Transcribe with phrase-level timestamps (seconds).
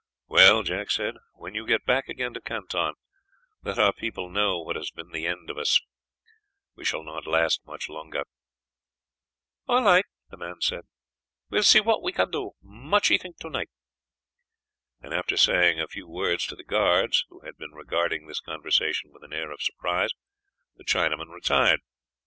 [0.27, 2.95] "Well," Jack said, "when you get back again to Canton
[3.61, 5.79] let our people know what has been the end of us;
[6.75, 8.23] we shall not last much longer."
[9.67, 10.85] "All light," the man said;
[11.51, 12.53] "will see what me can do.
[12.63, 13.69] Muchee think tonight!"
[15.01, 19.11] And after saying a few words to the guards, who had been regarding this conversation
[19.13, 20.09] with an air of surprise,
[20.77, 21.81] the Chinaman retired.